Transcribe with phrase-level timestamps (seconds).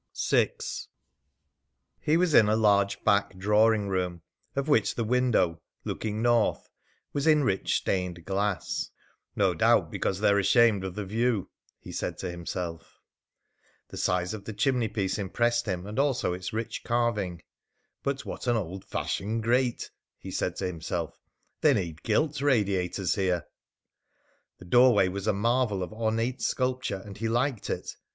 [0.31, 0.51] VI.
[1.99, 4.23] He was in a large back drawing room,
[4.55, 6.67] of which the window, looking north,
[7.13, 8.89] was in rich stained glass.
[9.35, 12.99] "No doubt because they're ashamed of the view," he said to himself.
[13.89, 17.43] The size of the chimneypiece impressed him, and also its rich carving.
[18.01, 21.21] "But what an old fashioned grate!" he said to himself.
[21.61, 23.45] "They need gilt radiators here."
[24.57, 27.95] The doorway was a marvel of ornate sculpture, and he liked it.